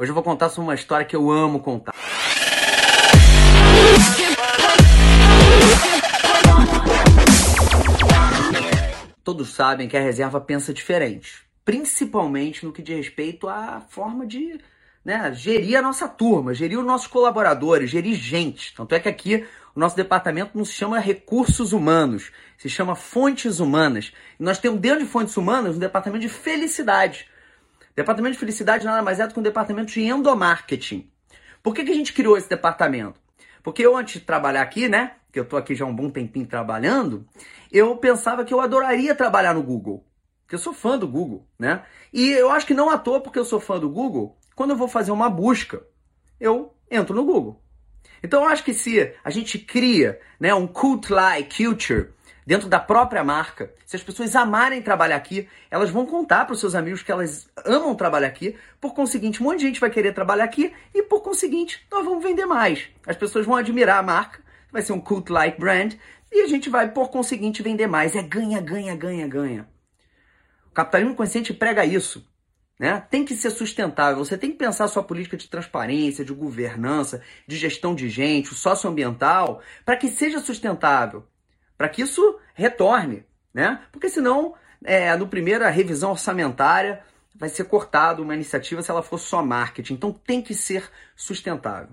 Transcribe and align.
Hoje 0.00 0.12
eu 0.12 0.14
vou 0.14 0.22
contar 0.22 0.48
sobre 0.48 0.68
uma 0.68 0.76
história 0.76 1.04
que 1.04 1.16
eu 1.16 1.28
amo 1.28 1.58
contar. 1.58 1.92
Todos 9.24 9.48
sabem 9.52 9.88
que 9.88 9.96
a 9.96 10.00
reserva 10.00 10.40
pensa 10.40 10.72
diferente, 10.72 11.42
principalmente 11.64 12.64
no 12.64 12.72
que 12.72 12.80
diz 12.80 12.96
respeito 12.96 13.48
à 13.48 13.80
forma 13.88 14.24
de 14.24 14.60
né, 15.04 15.32
gerir 15.34 15.76
a 15.76 15.82
nossa 15.82 16.06
turma, 16.06 16.54
gerir 16.54 16.78
os 16.78 16.86
nossos 16.86 17.08
colaboradores, 17.08 17.90
gerir 17.90 18.14
gente. 18.14 18.72
Tanto 18.76 18.94
é 18.94 19.00
que 19.00 19.08
aqui 19.08 19.44
o 19.74 19.80
nosso 19.80 19.96
departamento 19.96 20.56
não 20.56 20.64
se 20.64 20.74
chama 20.74 21.00
recursos 21.00 21.72
humanos, 21.72 22.30
se 22.56 22.68
chama 22.68 22.94
fontes 22.94 23.58
humanas. 23.58 24.12
E 24.38 24.44
nós 24.44 24.60
temos 24.60 24.78
dentro 24.78 25.00
de 25.00 25.10
fontes 25.10 25.36
humanas 25.36 25.74
um 25.74 25.80
departamento 25.80 26.22
de 26.22 26.28
felicidade 26.28 27.26
Departamento 27.98 28.34
de 28.34 28.38
Felicidade 28.38 28.84
nada 28.84 29.02
mais 29.02 29.18
é 29.18 29.26
do 29.26 29.34
que 29.34 29.40
um 29.40 29.42
departamento 29.42 29.90
de 29.92 30.02
endomarketing. 30.02 31.10
Por 31.60 31.74
que, 31.74 31.82
que 31.82 31.90
a 31.90 31.94
gente 31.94 32.12
criou 32.12 32.38
esse 32.38 32.48
departamento? 32.48 33.20
Porque 33.60 33.84
eu, 33.84 33.96
antes 33.96 34.20
de 34.20 34.20
trabalhar 34.20 34.62
aqui, 34.62 34.88
né? 34.88 35.16
Que 35.32 35.40
eu 35.40 35.44
tô 35.44 35.56
aqui 35.56 35.74
já 35.74 35.84
um 35.84 35.92
bom 35.92 36.08
tempinho 36.08 36.46
trabalhando, 36.46 37.26
eu 37.72 37.96
pensava 37.96 38.44
que 38.44 38.54
eu 38.54 38.60
adoraria 38.60 39.16
trabalhar 39.16 39.52
no 39.52 39.64
Google. 39.64 40.06
Porque 40.42 40.54
eu 40.54 40.60
sou 40.60 40.72
fã 40.72 40.96
do 40.96 41.08
Google, 41.08 41.44
né? 41.58 41.82
E 42.12 42.30
eu 42.30 42.52
acho 42.52 42.68
que 42.68 42.72
não 42.72 42.88
à 42.88 42.96
toa, 42.96 43.20
porque 43.20 43.36
eu 43.38 43.44
sou 43.44 43.58
fã 43.58 43.80
do 43.80 43.90
Google, 43.90 44.38
quando 44.54 44.70
eu 44.70 44.76
vou 44.76 44.86
fazer 44.86 45.10
uma 45.10 45.28
busca, 45.28 45.82
eu 46.38 46.72
entro 46.88 47.16
no 47.16 47.24
Google. 47.24 47.60
Então 48.22 48.44
eu 48.44 48.48
acho 48.48 48.62
que 48.62 48.72
se 48.72 49.12
a 49.24 49.30
gente 49.30 49.58
cria 49.58 50.20
né, 50.38 50.54
um 50.54 50.68
cult-like 50.68 51.64
culture, 51.64 52.10
dentro 52.48 52.66
da 52.66 52.80
própria 52.80 53.22
marca. 53.22 53.74
Se 53.84 53.94
as 53.94 54.02
pessoas 54.02 54.34
amarem 54.34 54.80
trabalhar 54.80 55.16
aqui, 55.16 55.46
elas 55.70 55.90
vão 55.90 56.06
contar 56.06 56.46
para 56.46 56.54
os 56.54 56.60
seus 56.60 56.74
amigos 56.74 57.02
que 57.02 57.12
elas 57.12 57.46
amam 57.62 57.94
trabalhar 57.94 58.26
aqui. 58.28 58.56
Por 58.80 58.94
conseguinte, 58.94 59.42
um 59.42 59.44
monte 59.44 59.58
de 59.58 59.66
gente 59.66 59.78
vai 59.78 59.90
querer 59.90 60.14
trabalhar 60.14 60.44
aqui 60.44 60.72
e 60.94 61.02
por 61.02 61.20
conseguinte, 61.20 61.86
nós 61.92 62.06
vamos 62.06 62.24
vender 62.24 62.46
mais. 62.46 62.88
As 63.06 63.18
pessoas 63.18 63.44
vão 63.44 63.54
admirar 63.54 63.98
a 63.98 64.02
marca, 64.02 64.40
vai 64.72 64.80
ser 64.80 64.94
um 64.94 65.00
cult-like 65.00 65.60
brand 65.60 65.92
e 66.32 66.40
a 66.40 66.46
gente 66.46 66.70
vai 66.70 66.90
por 66.90 67.10
conseguinte 67.10 67.62
vender 67.62 67.86
mais. 67.86 68.16
É 68.16 68.22
ganha, 68.22 68.62
ganha, 68.62 68.96
ganha, 68.96 69.28
ganha. 69.28 69.68
O 70.70 70.72
capitalismo 70.72 71.14
consciente 71.14 71.52
prega 71.52 71.84
isso. 71.84 72.26
Né? 72.80 72.98
Tem 73.10 73.26
que 73.26 73.36
ser 73.36 73.50
sustentável. 73.50 74.24
Você 74.24 74.38
tem 74.38 74.52
que 74.52 74.56
pensar 74.56 74.88
sua 74.88 75.02
política 75.02 75.36
de 75.36 75.50
transparência, 75.50 76.24
de 76.24 76.32
governança, 76.32 77.20
de 77.46 77.56
gestão 77.56 77.94
de 77.94 78.08
gente, 78.08 78.52
o 78.52 78.56
socioambiental, 78.56 79.60
para 79.84 79.98
que 79.98 80.08
seja 80.08 80.40
sustentável 80.40 81.26
para 81.78 81.88
que 81.88 82.02
isso 82.02 82.38
retorne, 82.54 83.24
né? 83.54 83.80
Porque 83.92 84.08
senão, 84.08 84.54
é, 84.84 85.16
no 85.16 85.28
primeira 85.28 85.70
revisão 85.70 86.10
orçamentária, 86.10 87.02
vai 87.36 87.48
ser 87.48 87.64
cortado 87.64 88.22
uma 88.22 88.34
iniciativa 88.34 88.82
se 88.82 88.90
ela 88.90 89.02
for 89.02 89.18
só 89.18 89.40
marketing. 89.40 89.94
Então 89.94 90.12
tem 90.12 90.42
que 90.42 90.54
ser 90.54 90.90
sustentável. 91.14 91.90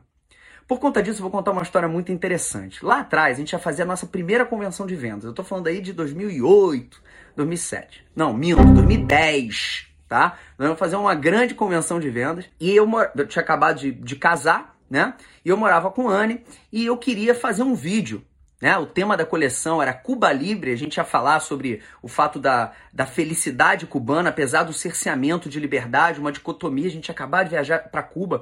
Por 0.67 0.79
conta 0.79 1.03
disso, 1.03 1.21
vou 1.21 1.29
contar 1.29 1.51
uma 1.51 1.61
história 1.61 1.87
muito 1.87 2.11
interessante. 2.11 2.83
Lá 2.83 3.01
atrás, 3.01 3.37
a 3.37 3.39
gente 3.39 3.51
ia 3.51 3.59
fazer 3.59 3.83
a 3.83 3.85
nossa 3.85 4.07
primeira 4.07 4.43
convenção 4.43 4.87
de 4.87 4.95
vendas. 4.95 5.25
Eu 5.25 5.29
estou 5.29 5.45
falando 5.45 5.67
aí 5.67 5.79
de 5.79 5.93
2008, 5.93 7.03
2007. 7.35 8.03
Não, 8.15 8.33
minto, 8.33 8.63
2010, 8.73 9.85
tá? 10.07 10.39
Nós 10.57 10.67
vamos 10.67 10.79
fazer 10.79 10.95
uma 10.95 11.13
grande 11.13 11.53
convenção 11.53 11.99
de 11.99 12.09
vendas. 12.09 12.45
E 12.59 12.75
eu, 12.75 12.89
eu 13.15 13.27
tinha 13.27 13.43
acabado 13.43 13.77
de, 13.77 13.91
de 13.91 14.15
casar, 14.15 14.75
né? 14.89 15.13
E 15.43 15.49
eu 15.49 15.57
morava 15.57 15.91
com 15.91 16.09
a 16.09 16.13
Anne 16.13 16.43
e 16.71 16.83
eu 16.83 16.97
queria 16.97 17.35
fazer 17.35 17.61
um 17.61 17.75
vídeo 17.75 18.25
né? 18.65 18.75
O 18.79 18.87
tema 18.87 19.15
da 19.15 19.23
coleção 19.23 19.79
era 19.79 19.93
Cuba 19.93 20.31
Libre, 20.33 20.71
a 20.71 20.75
gente 20.75 20.97
ia 20.97 21.03
falar 21.03 21.39
sobre 21.39 21.83
o 22.01 22.07
fato 22.07 22.39
da, 22.39 22.71
da 22.91 23.05
felicidade 23.05 23.85
cubana, 23.85 24.29
apesar 24.29 24.63
do 24.63 24.73
cerceamento 24.73 25.47
de 25.47 25.59
liberdade, 25.59 26.19
uma 26.19 26.31
dicotomia, 26.31 26.87
a 26.87 26.91
gente 26.91 27.11
acabar 27.11 27.43
de 27.43 27.51
viajar 27.51 27.77
para 27.91 28.01
Cuba. 28.01 28.41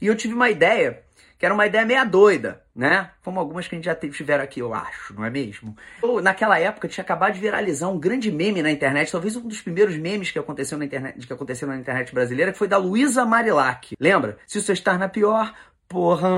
E 0.00 0.08
eu 0.08 0.16
tive 0.16 0.34
uma 0.34 0.50
ideia, 0.50 1.04
que 1.38 1.46
era 1.46 1.54
uma 1.54 1.64
ideia 1.64 1.86
meia 1.86 2.02
doida, 2.02 2.60
né? 2.74 3.10
Como 3.22 3.38
algumas 3.38 3.68
que 3.68 3.76
a 3.76 3.78
gente 3.78 3.84
já 3.84 3.94
tiveram 3.94 4.42
aqui, 4.42 4.58
eu 4.58 4.74
acho, 4.74 5.14
não 5.14 5.24
é 5.24 5.30
mesmo? 5.30 5.76
Eu, 6.02 6.20
naquela 6.20 6.58
época 6.58 6.88
tinha 6.88 7.04
acabado 7.04 7.34
de 7.34 7.40
viralizar 7.40 7.88
um 7.88 8.00
grande 8.00 8.32
meme 8.32 8.64
na 8.64 8.70
internet, 8.72 9.12
talvez 9.12 9.36
um 9.36 9.46
dos 9.46 9.60
primeiros 9.60 9.96
memes 9.96 10.32
que 10.32 10.40
aconteceu 10.40 10.76
na 10.76 10.86
internet, 10.86 11.24
que 11.24 11.32
aconteceu 11.32 11.68
na 11.68 11.76
internet 11.76 12.12
brasileira, 12.12 12.50
que 12.50 12.58
foi 12.58 12.66
da 12.66 12.78
Luísa 12.78 13.24
Marilac. 13.24 13.94
Lembra? 14.00 14.38
Se 14.44 14.60
você 14.60 14.72
estar 14.72 14.98
na 14.98 15.08
pior, 15.08 15.54
porra, 15.92 16.28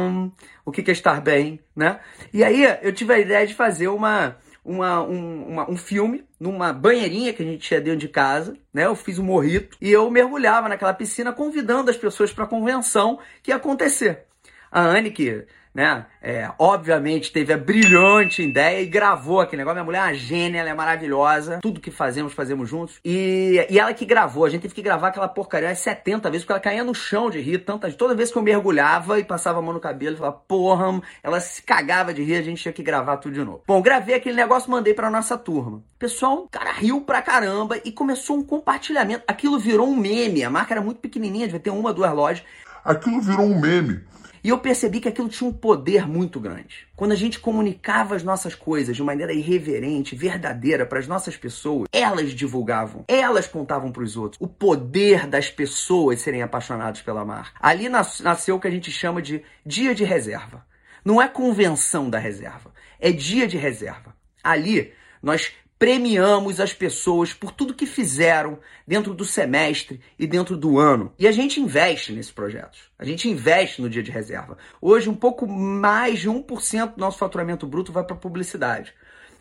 o 0.65 0.73
que 0.73 0.91
é 0.91 0.93
estar 0.93 1.21
bem, 1.21 1.61
né? 1.77 2.01
E 2.33 2.43
aí 2.43 2.65
eu 2.83 2.93
tive 2.93 3.15
a 3.15 3.19
ideia 3.21 3.47
de 3.47 3.55
fazer 3.55 3.87
uma, 3.87 4.37
uma, 4.65 5.01
um, 5.03 5.49
uma, 5.49 5.71
um 5.71 5.77
filme 5.77 6.25
numa 6.41 6.73
banheirinha 6.73 7.33
que 7.33 7.41
a 7.41 7.47
gente 7.47 7.61
tinha 7.61 7.81
dentro 7.81 8.01
de 8.01 8.09
casa, 8.09 8.57
né? 8.73 8.85
Eu 8.87 8.97
fiz 8.97 9.17
um 9.17 9.25
morrito 9.25 9.77
e 9.81 9.93
eu 9.93 10.11
mergulhava 10.11 10.69
naquela 10.69 10.93
piscina 10.93 11.33
convidando 11.33 11.89
as 11.89 11.97
pessoas 11.97 12.33
para 12.33 12.45
a 12.45 12.49
convenção 12.49 13.21
que 13.45 13.53
ia 13.53 13.57
acontecer. 13.57 14.25
A 14.73 14.81
Anne, 14.81 15.13
que 15.13 15.47
né? 15.75 16.07
É, 16.23 16.49
obviamente 16.59 17.33
teve 17.33 17.53
a 17.53 17.59
brilhante 17.59 18.43
ideia 18.43 18.81
e 18.81 18.87
gravou 18.87 19.41
aquele 19.41 19.61
negócio. 19.61 19.75
Minha 19.75 19.85
mulher 19.85 19.99
é 19.99 20.03
uma 20.03 20.15
gênia, 20.15 20.61
ela 20.61 20.71
é 20.71 20.75
maravilhosa. 20.75 21.59
Tudo 21.61 21.81
que 21.81 21.91
fazemos, 21.91 22.33
fazemos 22.33 22.69
juntos. 22.69 23.01
E, 23.05 23.67
e 23.69 23.79
ela 23.79 23.93
que 23.93 24.05
gravou. 24.05 24.45
A 24.45 24.51
gente 24.51 24.63
teve 24.63 24.75
que 24.75 24.83
gravar 24.83 25.09
aquela 25.09 25.29
porcaria 25.29 25.69
umas 25.69 25.81
70 25.81 26.31
vezes, 26.31 26.45
porque 26.45 26.53
ela 26.53 26.61
caía 26.61 26.85
no 26.85 26.95
chão 26.95 27.29
de 27.29 27.41
rir. 27.41 27.59
Tantas, 27.59 27.97
toda 27.97 28.15
vez 28.15 28.31
que 28.31 28.39
eu 28.39 28.43
mergulhava 28.43 29.19
e 29.19 29.25
passava 29.25 29.59
a 29.59 29.63
mão 29.63 29.75
no 29.75 29.81
cabelo, 29.81 30.17
falava, 30.17 30.37
porra, 30.47 31.01
ela 31.23 31.41
se 31.41 31.63
cagava 31.63 32.15
de 32.15 32.23
rir, 32.23 32.37
a 32.37 32.43
gente 32.43 32.63
tinha 32.63 32.73
que 32.73 32.83
gravar 32.83 33.17
tudo 33.17 33.35
de 33.35 33.45
novo. 33.45 33.63
Bom, 33.67 33.83
gravei 33.83 34.15
aquele 34.15 34.37
negócio, 34.37 34.71
mandei 34.71 34.95
pra 34.95 35.11
nossa 35.11 35.37
turma. 35.37 35.79
O 35.79 35.99
pessoal, 35.99 36.47
cara, 36.51 36.73
riu 36.73 37.01
pra 37.01 37.21
caramba 37.21 37.79
e 37.85 37.91
começou 37.91 38.37
um 38.37 38.45
compartilhamento. 38.45 39.25
Aquilo 39.27 39.59
virou 39.59 39.89
um 39.89 39.97
meme. 39.97 40.45
A 40.45 40.51
marca 40.51 40.75
era 40.75 40.81
muito 40.81 41.01
pequenininha, 41.01 41.47
devia 41.47 41.61
ter 41.61 41.71
uma, 41.71 41.93
duas 41.93 42.13
lojas. 42.13 42.45
Aquilo 42.85 43.21
virou 43.21 43.47
um 43.47 43.59
meme. 43.59 44.03
E 44.45 44.51
eu 44.51 44.59
percebi 44.59 45.01
que 45.01 45.09
aquilo 45.09 45.31
tinha 45.31 45.49
um 45.49 45.53
poder 45.55 46.07
muito 46.07 46.39
grande. 46.39 46.87
Quando 46.95 47.13
a 47.13 47.17
gente 47.17 47.41
comunicava 47.41 48.15
as 48.15 48.23
nossas 48.23 48.55
coisas 48.55 48.95
de 48.95 49.03
maneira 49.03 49.33
irreverente, 49.33 50.15
verdadeira 50.15 50.85
para 50.85 50.99
as 50.99 51.09
nossas 51.09 51.35
pessoas, 51.35 51.89
elas 51.91 52.33
divulgavam, 52.33 53.07
elas 53.09 53.47
contavam 53.47 53.91
para 53.91 54.03
os 54.03 54.19
outros. 54.19 54.39
O 54.39 54.47
poder 54.47 55.27
das 55.27 55.51
pessoas 55.51 56.21
serem 56.21 56.43
apaixonadas 56.43 57.01
pela 57.01 57.25
marca. 57.25 57.59
Ali 57.59 57.89
nasceu 57.89 58.57
o 58.57 58.61
que 58.61 58.69
a 58.69 58.71
gente 58.71 58.91
chama 58.91 59.23
de 59.23 59.43
dia 59.65 59.95
de 59.95 60.05
reserva. 60.05 60.63
Não 61.03 61.23
é 61.23 61.27
convenção 61.27 62.11
da 62.11 62.19
reserva, 62.19 62.71
é 63.01 63.11
dia 63.11 63.47
de 63.47 63.57
reserva. 63.57 64.15
Ali 64.43 64.93
nós 65.23 65.55
premiamos 65.85 66.61
as 66.61 66.73
pessoas 66.73 67.35
por 67.35 67.53
tudo 67.53 67.75
que 67.75 67.85
fizeram 67.85 68.59
dentro 68.89 69.13
do 69.13 69.23
semestre 69.23 70.01
e 70.19 70.27
dentro 70.27 70.57
do 70.57 70.79
ano. 70.79 71.13
E 71.19 71.29
a 71.29 71.31
gente 71.31 71.61
investe 71.61 72.11
nesses 72.11 72.33
projetos. 72.33 72.91
A 72.99 73.05
gente 73.05 73.29
investe 73.29 73.83
no 73.83 73.91
dia 73.91 74.03
de 74.03 74.11
reserva. 74.11 74.57
Hoje, 74.81 75.11
um 75.11 75.15
pouco 75.15 75.47
mais 75.47 76.21
de 76.21 76.31
1% 76.31 76.95
do 76.95 76.99
nosso 76.99 77.19
faturamento 77.19 77.67
bruto 77.67 77.93
vai 77.93 78.03
para 78.03 78.17
publicidade. 78.17 78.95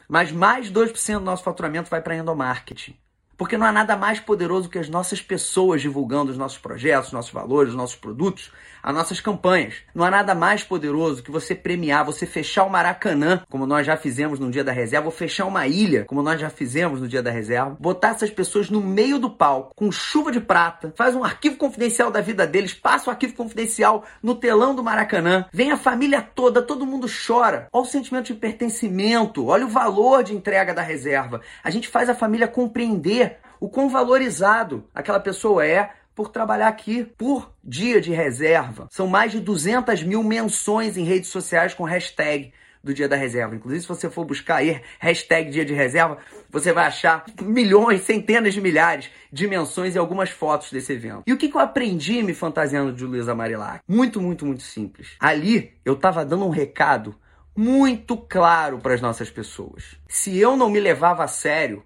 Mas 0.06 0.34
mais 0.34 0.66
de 0.66 0.74
2% 0.74 1.20
do 1.20 1.24
nosso 1.24 1.46
faturamento 1.46 1.90
vai 1.90 2.02
para 2.02 2.18
endomarketing. 2.18 2.98
Porque 3.44 3.58
não 3.58 3.68
há 3.68 3.74
nada 3.74 3.98
mais 3.98 4.22
poderoso 4.22 4.70
que 4.70 4.80
as 4.80 4.88
nossas 4.88 5.22
pessoas 5.22 5.81
divulgando 5.81 6.31
os 6.31 6.38
nossos 6.38 6.58
projetos, 6.58 7.12
nossos 7.12 7.34
valores, 7.34 7.72
os 7.72 7.76
nossos 7.76 7.98
produtos, 7.98 8.54
as 8.81 8.94
nossas 8.94 9.20
campanhas. 9.20 9.76
Não 9.94 10.06
há 10.06 10.09
nada 10.09 10.34
mais 10.34 10.64
poderoso 10.64 11.22
que 11.22 11.30
você 11.30 11.54
premiar, 11.54 12.06
você 12.06 12.26
fechar 12.26 12.64
o 12.64 12.70
Maracanã, 12.70 13.44
como 13.50 13.66
nós 13.66 13.86
já 13.86 13.98
fizemos 13.98 14.40
no 14.40 14.50
dia 14.50 14.64
da 14.64 14.72
reserva, 14.72 15.08
ou 15.08 15.12
fechar 15.12 15.46
uma 15.46 15.68
ilha, 15.68 16.06
como 16.06 16.22
nós 16.22 16.40
já 16.40 16.50
fizemos 16.50 17.02
no 17.02 17.08
dia 17.08 17.22
da 17.22 17.31
reserva, 17.31 17.76
botar 17.80 18.09
essas 18.09 18.30
pessoas 18.30 18.70
no 18.70 18.80
meio 18.80 19.20
do 19.20 19.30
palco, 19.30 19.74
com 19.75 19.92
chuva 19.92 20.31
de 20.31 20.40
prata, 20.40 20.94
faz 20.96 21.14
um 21.14 21.24
arquivo 21.24 21.58
confidencial 21.58 22.10
da 22.10 22.22
vida 22.22 22.48
deles, 22.48 22.74
passa 22.74 23.10
o 23.10 23.12
arquivo 23.12 23.34
confidencial 23.34 24.06
no 24.22 24.36
telão 24.36 24.74
do 24.74 24.84
Maracanã, 24.84 25.46
vem 25.52 25.72
a 25.72 25.78
família 25.78 26.22
toda, 26.22 26.62
todo 26.62 26.86
mundo 26.86 27.08
chora. 27.08 27.68
Olha 27.74 27.84
o 27.84 27.86
sentimento 27.86 28.28
de 28.28 28.36
pertencimento, 28.36 29.48
olha 29.48 29.66
o 29.66 29.70
valor 29.70 30.24
de 30.24 30.34
entrega 30.34 30.74
da 30.74 30.81
reserva. 30.81 31.42
A 31.62 31.70
gente 31.70 31.90
faz 31.90 32.10
a 32.10 32.16
família 32.16 32.48
compreender 32.48 33.32
o 33.63 33.69
quão 33.69 33.88
valorizado 33.88 34.84
aquela 34.94 35.22
pessoa 35.22 35.66
é 35.66 35.91
por 36.13 36.28
trabalhar 36.28 36.68
aqui 36.68 37.06
por 37.18 37.50
dia 37.63 38.01
de 38.01 38.12
reserva. 38.12 38.90
São 38.91 39.07
mais 39.07 39.31
de 39.31 39.39
200 39.39 40.04
mil 40.04 40.21
menções 40.21 40.98
em 40.98 41.06
redes 41.06 41.30
sociais 41.30 41.74
com 41.74 41.86
hashtag 41.86 42.51
do 42.83 42.94
dia 42.94 43.07
da 43.07 43.15
reserva. 43.15 43.56
Inclusive, 43.56 43.83
se 43.83 43.88
você 43.88 44.10
for 44.10 44.25
buscar 44.25 44.57
aí 44.57 44.81
hashtag 45.00 45.50
dia 45.50 45.63
de 45.63 45.74
reserva, 45.74 46.18
você 46.50 46.74
vai 46.74 46.88
achar 46.88 47.24
milhões, 47.42 48.01
centenas 48.01 48.54
de 48.54 48.60
milhares 48.60 49.10
de 49.31 49.48
menções 49.48 49.95
e 49.95 49.98
algumas 49.98 50.30
fotos 50.30 50.69
desse 50.69 50.92
evento. 50.92 51.24
E 51.25 51.31
o 51.31 51.38
que, 51.38 51.48
que 51.48 51.56
eu 51.56 51.62
aprendi 51.62 52.21
me 52.21 52.33
fantasiando 52.33 52.92
de 52.92 53.06
Luísa 53.06 53.33
Marilac? 53.33 53.81
Muito, 53.88 54.19
muito, 54.19 54.45
muito 54.45 54.63
simples. 54.63 55.15
Ali, 55.21 55.71
eu 55.86 55.94
estava 55.94 56.25
dando 56.25 56.45
um 56.45 56.50
recado 56.50 57.15
muito 57.56 58.18
claro 58.18 58.80
para 58.80 58.94
as 58.94 59.00
nossas 59.00 59.30
pessoas. 59.30 59.95
Se 60.06 60.38
eu 60.38 60.57
não 60.57 60.69
me 60.69 60.81
levava 60.81 61.24
a 61.24 61.30
sério, 61.30 61.81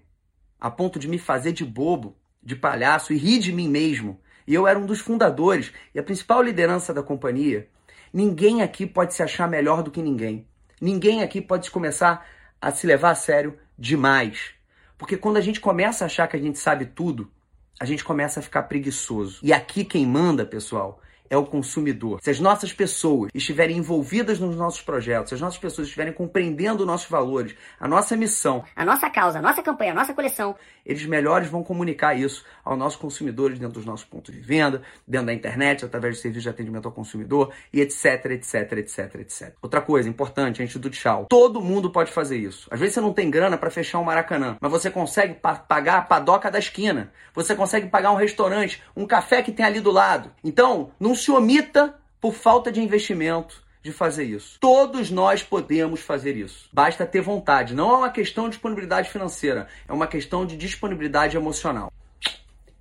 a 0.60 0.70
ponto 0.70 0.98
de 0.98 1.08
me 1.08 1.18
fazer 1.18 1.52
de 1.52 1.64
bobo, 1.64 2.16
de 2.42 2.56
palhaço 2.56 3.12
e 3.12 3.16
rir 3.16 3.38
de 3.38 3.52
mim 3.52 3.68
mesmo. 3.68 4.20
E 4.46 4.54
eu 4.54 4.66
era 4.66 4.78
um 4.78 4.86
dos 4.86 5.00
fundadores 5.00 5.72
e 5.94 5.98
a 5.98 6.02
principal 6.02 6.42
liderança 6.42 6.94
da 6.94 7.02
companhia. 7.02 7.68
Ninguém 8.12 8.62
aqui 8.62 8.86
pode 8.86 9.14
se 9.14 9.22
achar 9.22 9.48
melhor 9.48 9.82
do 9.82 9.90
que 9.90 10.02
ninguém. 10.02 10.46
Ninguém 10.80 11.22
aqui 11.22 11.40
pode 11.40 11.70
começar 11.70 12.26
a 12.60 12.70
se 12.70 12.86
levar 12.86 13.10
a 13.10 13.14
sério 13.14 13.58
demais. 13.78 14.54
Porque 14.96 15.16
quando 15.16 15.36
a 15.36 15.40
gente 15.40 15.60
começa 15.60 16.04
a 16.04 16.06
achar 16.06 16.26
que 16.26 16.36
a 16.36 16.40
gente 16.40 16.58
sabe 16.58 16.86
tudo, 16.86 17.30
a 17.78 17.84
gente 17.84 18.02
começa 18.02 18.40
a 18.40 18.42
ficar 18.42 18.64
preguiçoso. 18.64 19.40
E 19.42 19.52
aqui 19.52 19.84
quem 19.84 20.06
manda, 20.06 20.44
pessoal, 20.44 21.00
é 21.30 21.36
o 21.36 21.44
consumidor. 21.44 22.20
Se 22.22 22.30
as 22.30 22.40
nossas 22.40 22.72
pessoas 22.72 23.30
estiverem 23.34 23.76
envolvidas 23.76 24.38
nos 24.38 24.56
nossos 24.56 24.80
projetos, 24.80 25.30
se 25.30 25.34
as 25.34 25.40
nossas 25.40 25.58
pessoas 25.58 25.88
estiverem 25.88 26.12
compreendendo 26.12 26.86
nossos 26.86 27.08
valores, 27.08 27.54
a 27.78 27.86
nossa 27.86 28.16
missão, 28.16 28.64
a 28.74 28.84
nossa 28.84 29.10
causa, 29.10 29.38
a 29.38 29.42
nossa 29.42 29.62
campanha, 29.62 29.92
a 29.92 29.94
nossa 29.94 30.14
coleção, 30.14 30.56
eles 30.84 31.04
melhores 31.04 31.48
vão 31.48 31.62
comunicar 31.62 32.18
isso 32.18 32.44
aos 32.64 32.78
nossos 32.78 32.98
consumidores 32.98 33.58
dentro 33.58 33.74
dos 33.74 33.84
nossos 33.84 34.04
pontos 34.04 34.34
de 34.34 34.40
venda, 34.40 34.82
dentro 35.06 35.26
da 35.26 35.34
internet, 35.34 35.84
através 35.84 36.16
de 36.16 36.22
serviços 36.22 36.44
de 36.44 36.48
atendimento 36.48 36.86
ao 36.86 36.92
consumidor 36.92 37.52
e 37.72 37.80
etc, 37.80 38.26
etc, 38.26 38.72
etc, 38.72 39.14
etc. 39.16 39.54
Outra 39.60 39.80
coisa 39.80 40.08
importante, 40.08 40.62
antes 40.62 40.76
do 40.76 40.88
tchau, 40.88 41.26
todo 41.28 41.60
mundo 41.60 41.90
pode 41.90 42.10
fazer 42.10 42.38
isso. 42.38 42.68
Às 42.70 42.80
vezes 42.80 42.94
você 42.94 43.00
não 43.00 43.12
tem 43.12 43.30
grana 43.30 43.58
para 43.58 43.70
fechar 43.70 43.98
um 43.98 44.04
Maracanã, 44.04 44.56
mas 44.60 44.70
você 44.70 44.90
consegue 44.90 45.34
pa 45.34 45.56
pagar 45.56 45.98
a 45.98 46.02
padoca 46.02 46.50
da 46.50 46.58
esquina, 46.58 47.12
você 47.34 47.54
consegue 47.54 47.88
pagar 47.88 48.12
um 48.12 48.16
restaurante, 48.16 48.82
um 48.96 49.06
café 49.06 49.42
que 49.42 49.52
tem 49.52 49.66
ali 49.66 49.80
do 49.80 49.90
lado. 49.90 50.30
Então, 50.42 50.90
não 50.98 51.14
se 51.20 51.30
omita 51.30 51.94
por 52.20 52.34
falta 52.34 52.70
de 52.72 52.80
investimento 52.80 53.62
de 53.82 53.92
fazer 53.92 54.24
isso. 54.24 54.58
Todos 54.60 55.10
nós 55.10 55.42
podemos 55.42 56.00
fazer 56.00 56.36
isso. 56.36 56.68
Basta 56.72 57.06
ter 57.06 57.20
vontade. 57.20 57.74
Não 57.74 57.90
é 57.94 57.98
uma 57.98 58.10
questão 58.10 58.44
de 58.44 58.50
disponibilidade 58.50 59.10
financeira, 59.10 59.68
é 59.86 59.92
uma 59.92 60.06
questão 60.06 60.44
de 60.44 60.56
disponibilidade 60.56 61.36
emocional. 61.36 61.92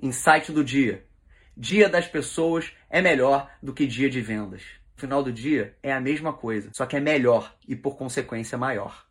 Insight 0.02 0.52
do 0.52 0.64
dia. 0.64 1.04
Dia 1.56 1.90
das 1.90 2.08
pessoas 2.08 2.72
é 2.90 3.02
melhor 3.02 3.50
do 3.62 3.74
que 3.74 3.88
dia 3.88 4.10
de 4.10 4.22
vendas. 4.22 4.62
Final 4.96 5.24
do 5.24 5.32
dia 5.32 5.76
é 5.82 5.94
a 5.94 6.02
mesma 6.02 6.34
coisa, 6.34 6.70
só 6.74 6.86
que 6.86 6.96
é 6.96 7.00
melhor 7.00 7.56
e 7.68 7.76
por 7.76 7.96
consequência 7.96 8.58
maior. 8.58 9.07